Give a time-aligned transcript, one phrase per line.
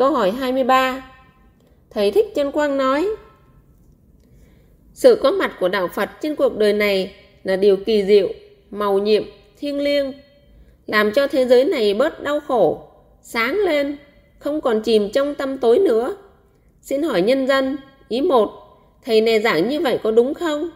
[0.00, 1.02] câu hỏi 23.
[1.90, 3.08] Thầy Thích Chân Quang nói,
[4.92, 8.28] Sự có mặt của Đạo Phật trên cuộc đời này là điều kỳ diệu,
[8.70, 9.22] màu nhiệm,
[9.58, 10.12] thiêng liêng,
[10.86, 12.88] làm cho thế giới này bớt đau khổ,
[13.22, 13.96] sáng lên,
[14.38, 16.16] không còn chìm trong tâm tối nữa.
[16.80, 17.76] Xin hỏi nhân dân,
[18.08, 18.50] ý 1,
[19.04, 20.70] thầy này giảng như vậy có đúng không?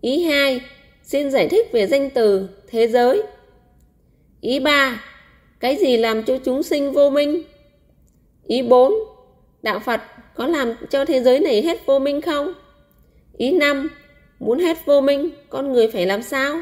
[0.00, 0.60] Ý 2,
[1.02, 3.22] xin giải thích về danh từ thế giới.
[4.40, 5.04] Ý 3,
[5.60, 7.42] cái gì làm cho chúng sinh vô minh?
[8.50, 8.92] Ý 4,
[9.62, 10.00] đạo Phật
[10.34, 12.52] có làm cho thế giới này hết vô minh không?
[13.38, 13.88] Ý 5,
[14.38, 16.54] muốn hết vô minh, con người phải làm sao?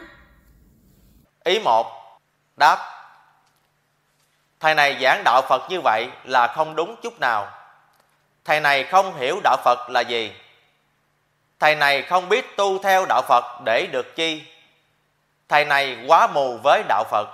[1.45, 1.87] Ý 1.
[2.56, 2.79] Đáp.
[4.60, 7.51] Thầy này giảng đạo Phật như vậy là không đúng chút nào.
[8.45, 10.32] Thầy này không hiểu đạo Phật là gì.
[11.59, 14.43] Thầy này không biết tu theo đạo Phật để được chi.
[15.48, 17.29] Thầy này quá mù với đạo Phật.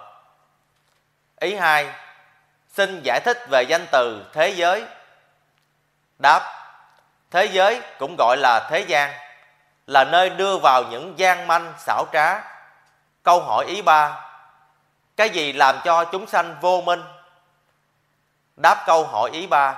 [1.41, 2.04] Ý 2.
[2.77, 4.87] Xin giải thích về danh từ thế giới.
[6.19, 6.41] Đáp.
[7.31, 9.13] Thế giới cũng gọi là thế gian,
[9.87, 12.41] là nơi đưa vào những gian manh xảo trá.
[13.23, 14.21] Câu hỏi ý ba
[15.17, 17.03] Cái gì làm cho chúng sanh vô minh?
[18.57, 19.75] Đáp câu hỏi ý ba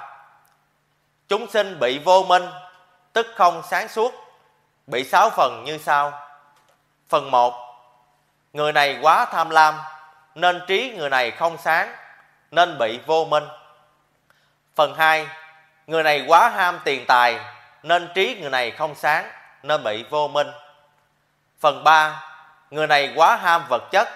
[1.28, 2.46] Chúng sinh bị vô minh,
[3.12, 4.14] tức không sáng suốt,
[4.86, 6.12] bị sáu phần như sau.
[7.08, 7.54] Phần một
[8.52, 9.74] Người này quá tham lam,
[10.34, 11.94] nên trí người này không sáng,
[12.56, 13.44] nên bị vô minh.
[14.74, 15.26] Phần 2.
[15.86, 17.40] Người này quá ham tiền tài,
[17.82, 19.30] nên trí người này không sáng,
[19.62, 20.46] nên bị vô minh.
[21.60, 22.22] Phần 3.
[22.70, 24.08] Người này quá ham vật chất,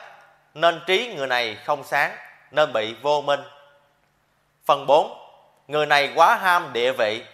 [0.54, 2.16] nên trí người này không sáng,
[2.50, 3.40] nên bị vô minh.
[4.66, 5.18] Phần 4.
[5.68, 7.24] Người này quá ham địa vị,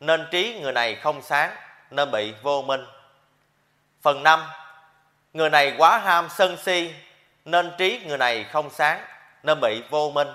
[0.00, 1.56] nên trí người này không sáng,
[1.90, 2.86] nên bị vô minh.
[4.02, 4.44] Phần 5.
[5.32, 6.94] Người này quá ham sân si,
[7.44, 9.04] nên trí người này không sáng,
[9.42, 10.28] nên bị vô minh.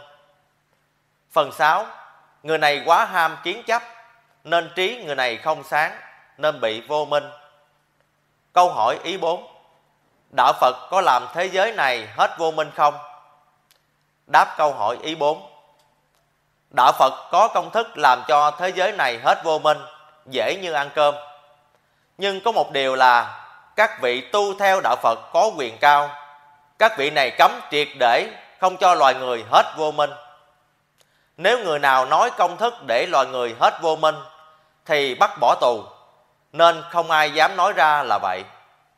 [1.31, 1.85] Phần 6.
[2.43, 3.83] Người này quá ham kiến chấp,
[4.43, 5.99] nên trí người này không sáng,
[6.37, 7.23] nên bị vô minh.
[8.53, 9.47] Câu hỏi ý 4.
[10.37, 12.93] Đạo Phật có làm thế giới này hết vô minh không?
[14.27, 15.49] Đáp câu hỏi ý 4.
[16.69, 19.77] Đạo Phật có công thức làm cho thế giới này hết vô minh,
[20.25, 21.15] dễ như ăn cơm.
[22.17, 23.45] Nhưng có một điều là
[23.75, 26.09] các vị tu theo đạo Phật có quyền cao.
[26.79, 28.27] Các vị này cấm triệt để
[28.59, 30.09] không cho loài người hết vô minh.
[31.41, 34.15] Nếu người nào nói công thức để loài người hết vô minh
[34.85, 35.83] thì bắt bỏ tù,
[36.53, 38.43] nên không ai dám nói ra là vậy.